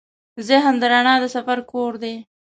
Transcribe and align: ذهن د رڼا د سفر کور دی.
ذهن 0.47 0.75
د 0.81 0.83
رڼا 0.91 1.15
د 1.21 1.23
سفر 1.35 1.57
کور 1.71 1.93
دی. 2.03 2.15